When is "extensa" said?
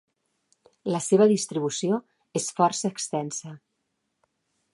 2.95-3.55